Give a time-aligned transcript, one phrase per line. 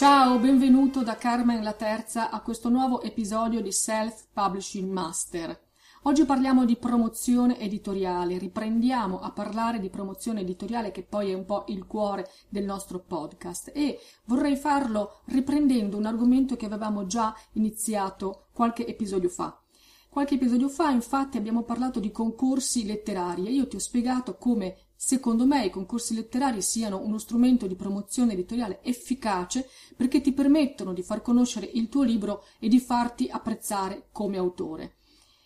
[0.00, 5.60] Ciao, benvenuto da Carmen la Terza a questo nuovo episodio di Self Publishing Master.
[6.04, 11.44] Oggi parliamo di promozione editoriale, riprendiamo a parlare di promozione editoriale che poi è un
[11.44, 17.36] po' il cuore del nostro podcast e vorrei farlo riprendendo un argomento che avevamo già
[17.52, 19.60] iniziato qualche episodio fa.
[20.08, 24.78] Qualche episodio fa infatti abbiamo parlato di concorsi letterari e io ti ho spiegato come
[25.02, 30.92] Secondo me i concorsi letterari siano uno strumento di promozione editoriale efficace perché ti permettono
[30.92, 34.96] di far conoscere il tuo libro e di farti apprezzare come autore.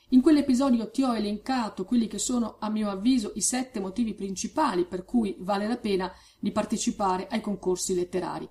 [0.08, 4.86] In quell'episodio ti ho elencato quelli che sono, a mio avviso, i sette motivi principali
[4.86, 8.50] per cui vale la pena di partecipare ai concorsi letterari.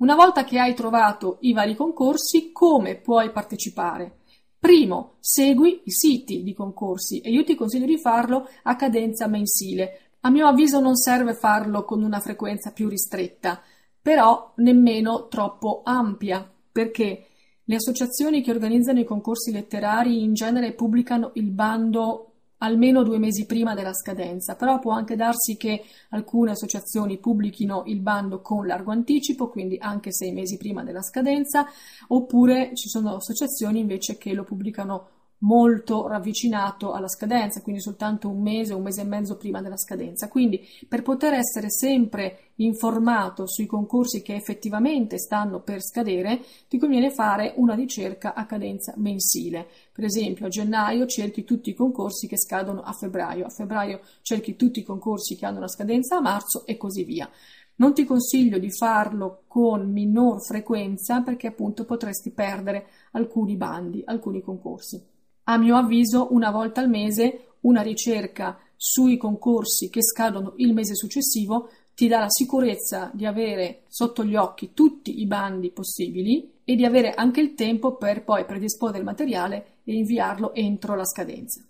[0.00, 4.20] Una volta che hai trovato i vari concorsi, come puoi partecipare?
[4.58, 10.12] Primo, segui i siti di concorsi e io ti consiglio di farlo a cadenza mensile.
[10.20, 13.60] A mio avviso non serve farlo con una frequenza più ristretta,
[14.00, 17.26] però nemmeno troppo ampia, perché
[17.62, 22.29] le associazioni che organizzano i concorsi letterari in genere pubblicano il bando
[22.62, 28.00] almeno due mesi prima della scadenza, però può anche darsi che alcune associazioni pubblichino il
[28.00, 31.66] bando con largo anticipo, quindi anche sei mesi prima della scadenza,
[32.08, 35.08] oppure ci sono associazioni invece che lo pubblicano
[35.40, 40.28] molto ravvicinato alla scadenza, quindi soltanto un mese, un mese e mezzo prima della scadenza.
[40.28, 47.10] Quindi per poter essere sempre informato sui concorsi che effettivamente stanno per scadere, ti conviene
[47.10, 49.66] fare una ricerca a cadenza mensile.
[49.92, 54.56] Per esempio, a gennaio cerchi tutti i concorsi che scadono a febbraio, a febbraio cerchi
[54.56, 57.28] tutti i concorsi che hanno una scadenza a marzo e così via.
[57.76, 64.42] Non ti consiglio di farlo con minor frequenza perché appunto potresti perdere alcuni bandi, alcuni
[64.42, 65.02] concorsi.
[65.50, 70.94] A mio avviso, una volta al mese una ricerca sui concorsi che scadono il mese
[70.94, 76.76] successivo ti dà la sicurezza di avere sotto gli occhi tutti i bandi possibili e
[76.76, 81.60] di avere anche il tempo per poi predisporre il materiale e inviarlo entro la scadenza.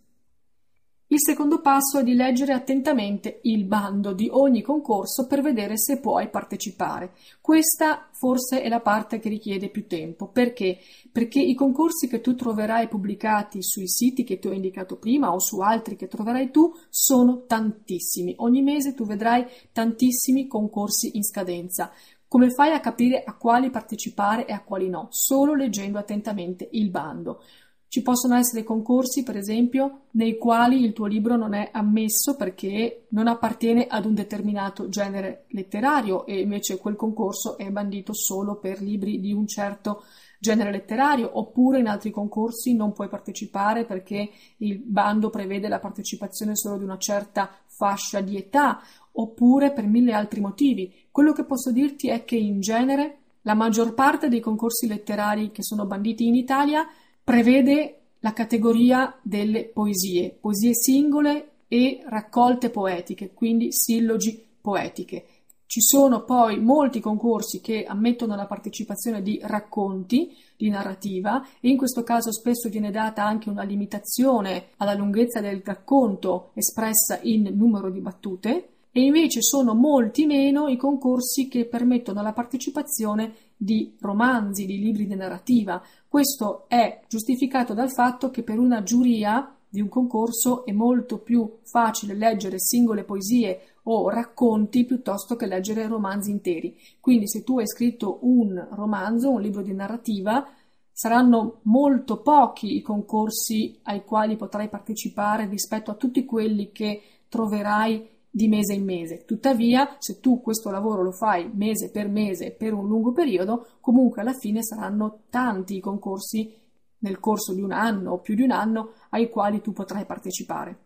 [1.12, 5.98] Il secondo passo è di leggere attentamente il bando di ogni concorso per vedere se
[5.98, 7.14] puoi partecipare.
[7.40, 10.28] Questa forse è la parte che richiede più tempo.
[10.28, 10.78] Perché?
[11.10, 15.40] Perché i concorsi che tu troverai pubblicati sui siti che ti ho indicato prima o
[15.40, 18.34] su altri che troverai tu sono tantissimi.
[18.36, 21.90] Ogni mese tu vedrai tantissimi concorsi in scadenza.
[22.28, 25.08] Come fai a capire a quali partecipare e a quali no?
[25.10, 27.42] Solo leggendo attentamente il bando.
[27.90, 33.06] Ci possono essere concorsi, per esempio, nei quali il tuo libro non è ammesso perché
[33.08, 38.81] non appartiene ad un determinato genere letterario e invece quel concorso è bandito solo per
[38.81, 40.04] libri di un certo
[40.38, 46.54] genere letterario, oppure in altri concorsi non puoi partecipare perché il bando prevede la partecipazione
[46.54, 48.81] solo di una certa fascia di età,
[49.14, 50.94] oppure per mille altri motivi.
[51.10, 55.64] Quello che posso dirti è che in genere la maggior parte dei concorsi letterari che
[55.64, 56.86] sono banditi in Italia
[57.31, 65.27] prevede la categoria delle poesie, poesie singole e raccolte poetiche, quindi sillogi poetiche.
[65.65, 71.77] Ci sono poi molti concorsi che ammettono la partecipazione di racconti, di narrativa, e in
[71.77, 77.91] questo caso spesso viene data anche una limitazione alla lunghezza del racconto espressa in numero
[77.91, 84.66] di battute, e invece sono molti meno i concorsi che permettono la partecipazione di romanzi,
[84.66, 85.82] di libri di narrativa.
[86.08, 91.58] Questo è giustificato dal fatto che per una giuria di un concorso è molto più
[91.62, 96.76] facile leggere singole poesie o racconti piuttosto che leggere romanzi interi.
[96.98, 100.44] Quindi se tu hai scritto un romanzo, un libro di narrativa,
[100.90, 108.06] saranno molto pochi i concorsi ai quali potrai partecipare rispetto a tutti quelli che troverai
[108.31, 109.25] di mese in mese.
[109.25, 114.21] Tuttavia, se tu questo lavoro lo fai mese per mese per un lungo periodo, comunque
[114.21, 116.55] alla fine saranno tanti i concorsi
[116.99, 120.79] nel corso di un anno o più di un anno ai quali tu potrai partecipare.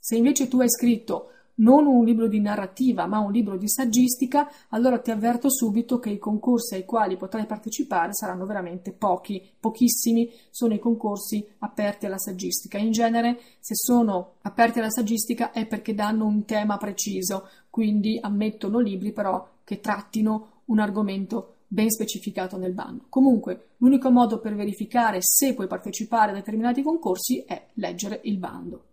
[0.00, 4.50] Se invece tu hai scritto non un libro di narrativa, ma un libro di saggistica,
[4.70, 10.30] allora ti avverto subito che i concorsi ai quali potrai partecipare saranno veramente pochi, pochissimi
[10.50, 12.78] sono i concorsi aperti alla saggistica.
[12.78, 18.78] In genere, se sono aperti alla saggistica è perché danno un tema preciso, quindi ammettono
[18.78, 23.04] libri però che trattino un argomento ben specificato nel bando.
[23.08, 28.84] Comunque, l'unico modo per verificare se puoi partecipare a determinati concorsi è leggere il bando.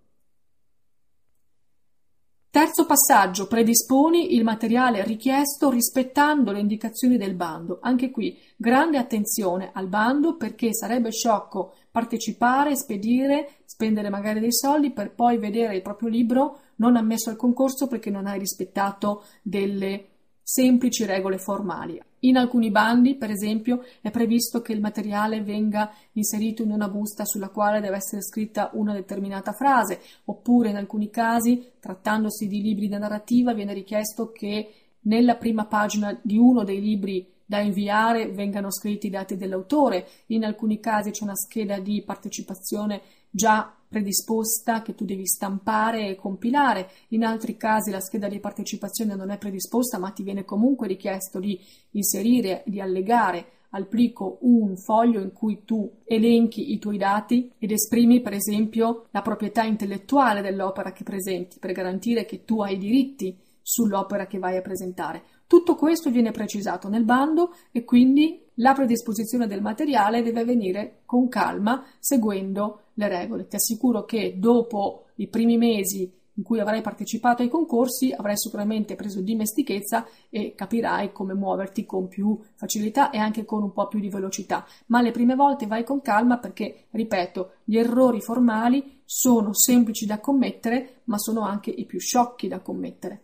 [2.56, 7.80] Terzo passaggio, predisponi il materiale richiesto rispettando le indicazioni del bando.
[7.82, 14.94] Anche qui grande attenzione al bando perché sarebbe sciocco partecipare, spedire, spendere magari dei soldi
[14.94, 20.15] per poi vedere il proprio libro non ammesso al concorso perché non hai rispettato delle
[20.48, 22.00] semplici regole formali.
[22.20, 27.26] In alcuni bandi, per esempio, è previsto che il materiale venga inserito in una busta
[27.26, 32.88] sulla quale deve essere scritta una determinata frase, oppure in alcuni casi, trattandosi di libri
[32.88, 34.72] di narrativa, viene richiesto che
[35.02, 40.46] nella prima pagina di uno dei libri da inviare vengano scritti i dati dell'autore, in
[40.46, 43.02] alcuni casi c'è una scheda di partecipazione
[43.36, 49.14] già predisposta che tu devi stampare e compilare, in altri casi la scheda di partecipazione
[49.16, 51.60] non è predisposta ma ti viene comunque richiesto di
[51.92, 57.72] inserire, di allegare al plico un foglio in cui tu elenchi i tuoi dati ed
[57.72, 63.38] esprimi per esempio la proprietà intellettuale dell'opera che presenti per garantire che tu hai diritti
[63.62, 65.24] sull'opera che vai a presentare.
[65.46, 71.28] Tutto questo viene precisato nel bando e quindi la predisposizione del materiale deve avvenire con
[71.28, 73.48] calma, seguendo le regole.
[73.48, 78.96] Ti assicuro che dopo i primi mesi in cui avrai partecipato ai concorsi avrai sicuramente
[78.96, 84.00] preso dimestichezza e capirai come muoverti con più facilità e anche con un po' più
[84.00, 84.66] di velocità.
[84.88, 90.20] Ma le prime volte vai con calma perché, ripeto, gli errori formali sono semplici da
[90.20, 93.22] commettere, ma sono anche i più sciocchi da commettere.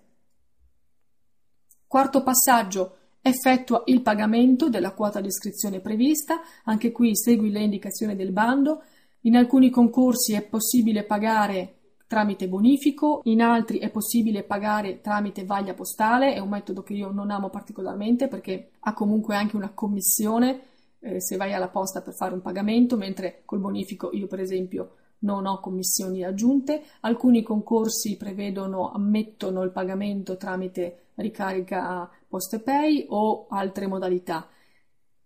[1.85, 8.15] Quarto passaggio, effettua il pagamento della quota di iscrizione prevista, anche qui segui le indicazioni
[8.15, 8.83] del bando.
[9.21, 11.75] In alcuni concorsi è possibile pagare
[12.07, 17.11] tramite bonifico, in altri è possibile pagare tramite vaglia postale, è un metodo che io
[17.11, 20.61] non amo particolarmente perché ha comunque anche una commissione
[20.99, 24.95] eh, se vai alla posta per fare un pagamento, mentre col bonifico io per esempio
[25.19, 26.83] non ho commissioni aggiunte.
[27.01, 34.47] Alcuni concorsi prevedono, ammettono il pagamento tramite ricarica PostePay o altre modalità.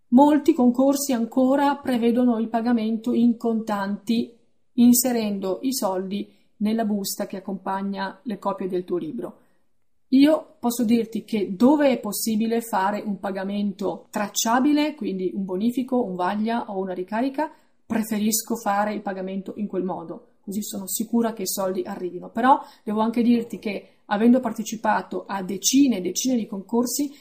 [0.09, 4.35] Molti concorsi ancora prevedono il pagamento in contanti
[4.73, 9.39] inserendo i soldi nella busta che accompagna le copie del tuo libro.
[10.09, 16.15] Io posso dirti che dove è possibile fare un pagamento tracciabile, quindi un bonifico, un
[16.15, 17.51] vaglia o una ricarica,
[17.85, 22.29] preferisco fare il pagamento in quel modo, così sono sicura che i soldi arrivino.
[22.29, 27.11] Però devo anche dirti che avendo partecipato a decine e decine di concorsi,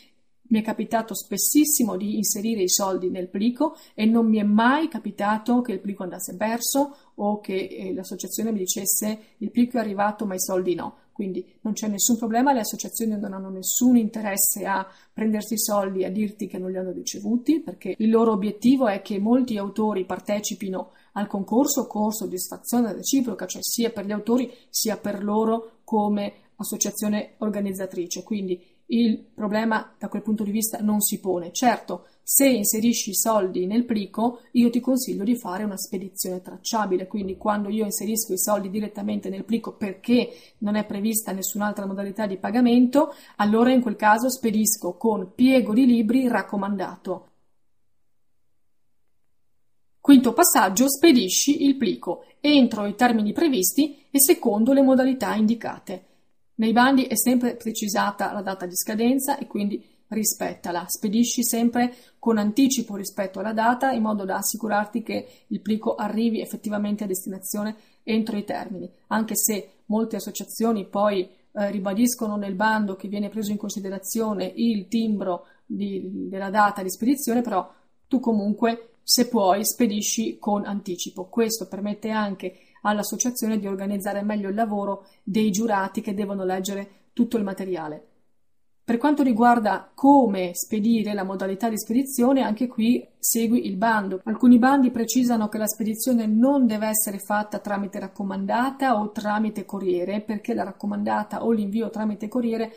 [0.46, 4.88] mi è capitato spessissimo di inserire i soldi nel plico e non mi è mai
[4.88, 9.80] capitato che il plico andasse perso o che eh, l'associazione mi dicesse il plico è
[9.80, 10.98] arrivato ma i soldi no.
[11.14, 16.00] Quindi non c'è nessun problema, le associazioni non hanno nessun interesse a prendersi i soldi
[16.00, 19.56] e a dirti che non li hanno ricevuti, perché il loro obiettivo è che molti
[19.56, 25.78] autori partecipino al concorso con soddisfazione reciproca, cioè sia per gli autori sia per loro
[25.84, 28.24] come associazione organizzatrice.
[28.24, 31.52] Quindi il problema da quel punto di vista non si pone.
[31.52, 37.06] Certo, se inserisci i soldi nel plico, io ti consiglio di fare una spedizione tracciabile,
[37.06, 42.26] quindi quando io inserisco i soldi direttamente nel plico perché non è prevista nessun'altra modalità
[42.26, 47.28] di pagamento, allora in quel caso spedisco con piego di libri raccomandato.
[50.00, 56.13] Quinto passaggio, spedisci il plico entro i termini previsti e secondo le modalità indicate.
[56.56, 60.84] Nei bandi è sempre precisata la data di scadenza e quindi rispettala.
[60.86, 66.40] Spedisci sempre con anticipo rispetto alla data in modo da assicurarti che il plico arrivi
[66.40, 72.96] effettivamente a destinazione entro i termini, anche se molte associazioni poi eh, ribadiscono nel bando
[72.96, 77.68] che viene preso in considerazione il timbro di, della data di spedizione, però
[78.06, 81.28] tu comunque se puoi spedisci con anticipo.
[81.28, 82.56] Questo permette anche
[82.90, 88.08] all'associazione di organizzare meglio il lavoro dei giurati che devono leggere tutto il materiale.
[88.84, 94.20] Per quanto riguarda come spedire la modalità di spedizione, anche qui segui il bando.
[94.24, 100.20] Alcuni bandi precisano che la spedizione non deve essere fatta tramite raccomandata o tramite corriere,
[100.20, 102.72] perché la raccomandata o l'invio tramite corriere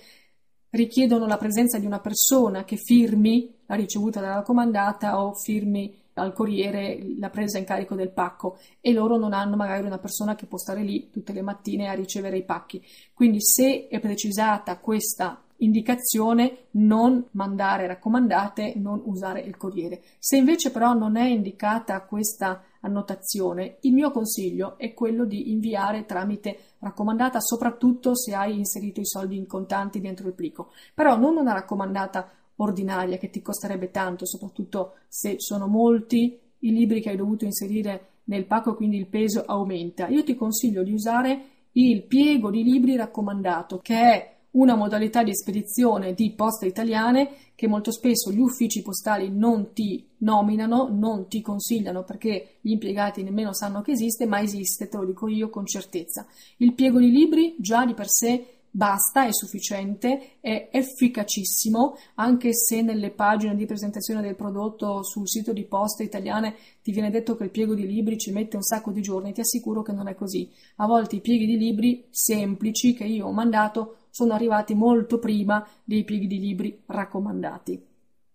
[0.70, 6.34] richiedono la presenza di una persona che firmi la ricevuta della raccomandata o firmi al
[6.34, 10.46] corriere la presa in carico del pacco e loro non hanno magari una persona che
[10.46, 12.84] può stare lì tutte le mattine a ricevere i pacchi.
[13.14, 20.02] Quindi se è precisata questa indicazione non mandare raccomandate, non usare il corriere.
[20.20, 26.06] Se invece però non è indicata questa annotazione, il mio consiglio è quello di inviare
[26.06, 30.72] tramite raccomandata, soprattutto se hai inserito i soldi in contanti dentro il plico.
[30.94, 37.02] Però non una raccomandata ordinaria che ti costerebbe tanto, soprattutto se sono molti i libri
[37.02, 40.08] che hai dovuto inserire nel pacco quindi il peso aumenta.
[40.08, 41.42] Io ti consiglio di usare
[41.74, 47.68] il piego di libri raccomandato, che è una modalità di spedizione di poste italiane che
[47.68, 53.54] molto spesso gli uffici postali non ti nominano, non ti consigliano perché gli impiegati nemmeno
[53.54, 56.26] sanno che esiste, ma esiste, te lo dico io con certezza.
[56.58, 62.84] Il piego di libri già di per sé basta, è sufficiente, è efficacissimo, anche se
[62.84, 66.54] nelle pagine di presentazione del prodotto sul sito di poste italiane
[66.84, 69.42] ti viene detto che il piego di libri ci mette un sacco di giorni, ti
[69.42, 70.52] assicuro che non è così.
[70.76, 75.68] A volte i pieghi di libri semplici che io ho mandato sono arrivati molto prima
[75.84, 77.84] dei pieghi di libri raccomandati.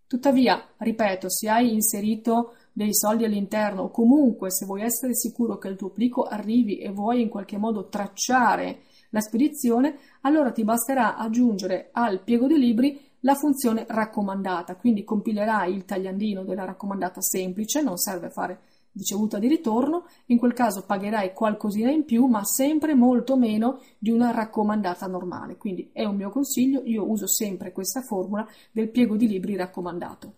[0.09, 5.69] Tuttavia, ripeto, se hai inserito dei soldi all'interno o comunque se vuoi essere sicuro che
[5.69, 11.17] il tuo plico arrivi e vuoi in qualche modo tracciare la spedizione, allora ti basterà
[11.17, 17.83] aggiungere al piego dei libri la funzione raccomandata, quindi compilerai il tagliandino della raccomandata semplice,
[17.83, 18.61] non serve fare
[18.95, 24.11] ricevuta di ritorno, in quel caso pagherai qualcosina in più, ma sempre molto meno di
[24.11, 25.57] una raccomandata normale.
[25.57, 30.35] Quindi è un mio consiglio, io uso sempre questa formula del piego di libri raccomandato.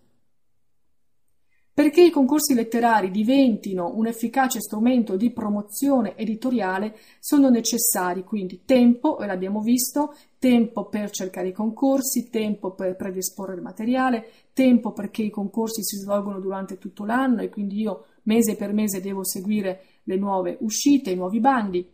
[1.75, 9.19] Perché i concorsi letterari diventino un efficace strumento di promozione editoriale sono necessari quindi tempo,
[9.19, 15.23] e l'abbiamo visto, tempo per cercare i concorsi, tempo per predisporre il materiale, tempo perché
[15.23, 19.81] i concorsi si svolgono durante tutto l'anno e quindi io mese per mese devo seguire
[20.03, 21.85] le nuove uscite, i nuovi bandi,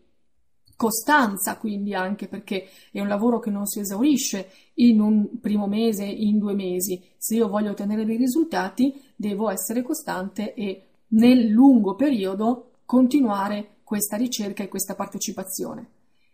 [0.81, 6.05] costanza, quindi anche perché è un lavoro che non si esaurisce in un primo mese,
[6.05, 7.00] in due mesi.
[7.17, 14.17] Se io voglio ottenere dei risultati, devo essere costante e nel lungo periodo continuare questa
[14.17, 15.89] ricerca e questa partecipazione.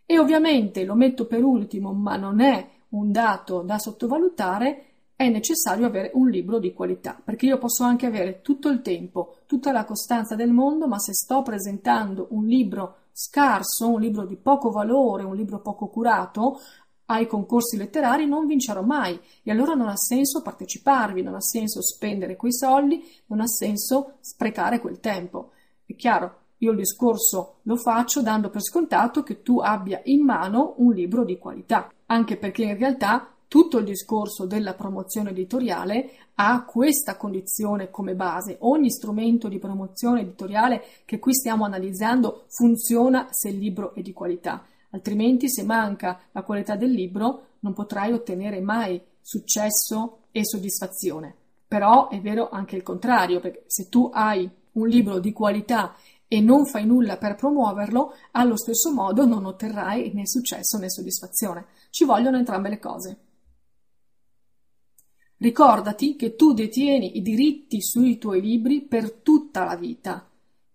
[0.06, 4.84] E ovviamente lo metto per ultimo, ma non è un dato da sottovalutare,
[5.18, 9.40] è necessario avere un libro di qualità, perché io posso anche avere tutto il tempo,
[9.48, 14.38] tutta la costanza del mondo, ma se sto presentando un libro scarso, un libro di
[14.38, 16.60] poco valore, un libro poco curato,
[17.08, 21.82] ai concorsi letterari non vincerò mai e allora non ha senso parteciparvi, non ha senso
[21.82, 25.52] spendere quei soldi, non ha senso sprecare quel tempo.
[25.86, 30.74] È chiaro, io il discorso lo faccio dando per scontato che tu abbia in mano
[30.78, 36.66] un libro di qualità, anche perché in realtà tutto il discorso della promozione editoriale ha
[36.66, 38.58] questa condizione come base.
[38.62, 44.12] Ogni strumento di promozione editoriale che qui stiamo analizzando funziona se il libro è di
[44.12, 51.36] qualità, altrimenti se manca la qualità del libro non potrai ottenere mai successo e soddisfazione.
[51.68, 55.96] Però è vero anche il contrario, perché se tu hai un libro di qualità
[56.28, 61.66] e non fai nulla per promuoverlo, allo stesso modo non otterrai né successo né soddisfazione.
[61.90, 63.18] Ci vogliono entrambe le cose.
[65.38, 70.28] Ricordati che tu detieni i diritti sui tuoi libri per tutta la vita.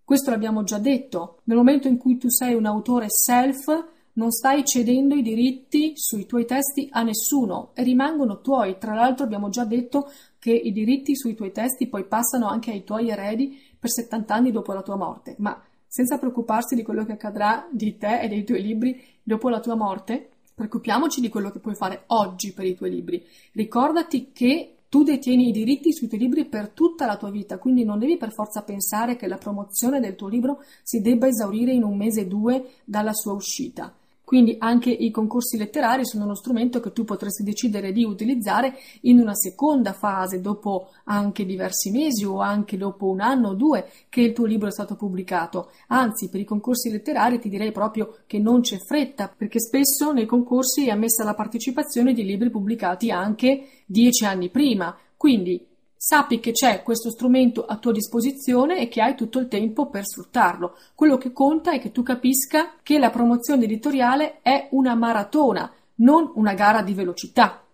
[0.05, 1.41] Questo l'abbiamo già detto.
[1.45, 6.27] Nel momento in cui tu sei un autore self, non stai cedendo i diritti sui
[6.27, 8.77] tuoi testi a nessuno e rimangono tuoi.
[8.79, 12.85] Tra l'altro abbiamo già detto che i diritti sui tuoi testi poi passano anche ai
[12.85, 17.13] tuoi eredi per 70 anni dopo la tua morte, ma senza preoccuparsi di quello che
[17.13, 21.59] accadrà di te e dei tuoi libri dopo la tua morte, preoccupiamoci di quello che
[21.59, 23.25] puoi fare oggi per i tuoi libri.
[23.53, 27.83] Ricordati che tu detieni i diritti sui tuoi libri per tutta la tua vita, quindi
[27.83, 31.83] non devi per forza pensare che la promozione del tuo libro si debba esaurire in
[31.83, 33.95] un mese o due dalla sua uscita.
[34.33, 39.19] Quindi anche i concorsi letterari sono uno strumento che tu potresti decidere di utilizzare in
[39.19, 44.23] una seconda fase, dopo anche diversi mesi o anche dopo un anno o due che
[44.23, 45.71] il tuo libro è stato pubblicato.
[45.89, 50.25] Anzi, per i concorsi letterari ti direi proprio che non c'è fretta, perché spesso nei
[50.25, 54.97] concorsi è ammessa la partecipazione di libri pubblicati anche dieci anni prima.
[55.15, 55.72] Quindi
[56.05, 60.05] Sappi che c'è questo strumento a tua disposizione e che hai tutto il tempo per
[60.05, 60.77] sfruttarlo.
[60.97, 66.33] Quello che conta è che tu capisca che la promozione editoriale è una maratona, non
[66.35, 67.65] una gara di velocità.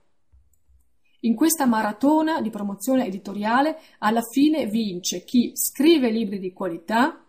[1.20, 7.24] In questa maratona di promozione editoriale alla fine vince chi scrive libri di qualità,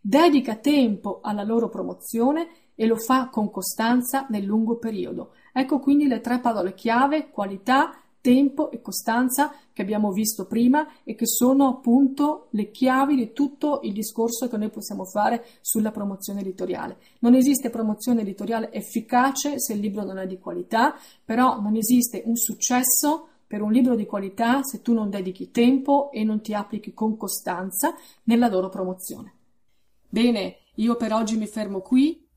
[0.00, 5.34] dedica tempo alla loro promozione e lo fa con costanza nel lungo periodo.
[5.52, 11.14] Ecco quindi le tre parole chiave, qualità, tempo e costanza che abbiamo visto prima e
[11.14, 16.40] che sono appunto le chiavi di tutto il discorso che noi possiamo fare sulla promozione
[16.40, 16.98] editoriale.
[17.20, 22.22] Non esiste promozione editoriale efficace se il libro non è di qualità, però non esiste
[22.24, 26.54] un successo per un libro di qualità se tu non dedichi tempo e non ti
[26.54, 29.34] applichi con costanza nella loro promozione.
[30.08, 32.28] Bene, io per oggi mi fermo qui.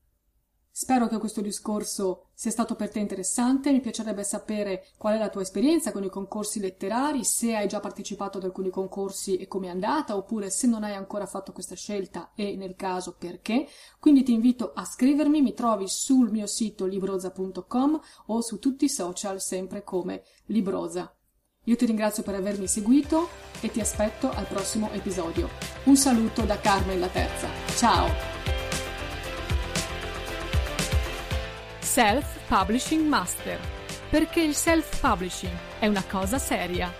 [0.76, 5.28] Spero che questo discorso sia stato per te interessante, mi piacerebbe sapere qual è la
[5.28, 9.68] tua esperienza con i concorsi letterari, se hai già partecipato ad alcuni concorsi e come
[9.68, 13.68] è andata, oppure se non hai ancora fatto questa scelta e nel caso perché.
[14.00, 18.90] Quindi ti invito a scrivermi, mi trovi sul mio sito libroza.com o su tutti i
[18.90, 21.14] social sempre come Libroza.
[21.66, 23.28] Io ti ringrazio per avermi seguito
[23.60, 25.50] e ti aspetto al prossimo episodio.
[25.84, 27.46] Un saluto da Carmen la Terza.
[27.76, 28.53] Ciao!
[31.94, 33.56] Self Publishing Master,
[34.10, 36.92] perché il self-publishing è una cosa seria.